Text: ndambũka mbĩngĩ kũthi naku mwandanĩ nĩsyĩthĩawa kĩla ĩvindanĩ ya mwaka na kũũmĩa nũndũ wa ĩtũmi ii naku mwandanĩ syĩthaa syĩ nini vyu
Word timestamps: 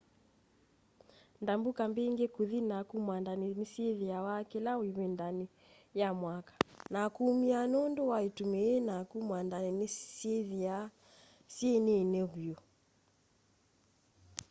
ndambũka 1.41 1.83
mbĩngĩ 1.91 2.25
kũthi 2.35 2.59
naku 2.69 2.95
mwandanĩ 3.05 3.47
nĩsyĩthĩawa 3.57 4.33
kĩla 4.49 4.71
ĩvindanĩ 4.89 5.45
ya 5.99 6.09
mwaka 6.19 6.53
na 6.93 7.01
kũũmĩa 7.15 7.59
nũndũ 7.71 8.01
wa 8.11 8.17
ĩtũmi 8.27 8.59
ii 8.71 8.81
naku 8.87 9.17
mwandanĩ 9.27 9.85
syĩthaa 10.15 10.81
syĩ 11.55 11.71
nini 11.85 12.21
vyu 12.33 12.57